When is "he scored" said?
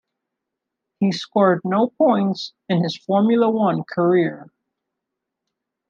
0.99-1.61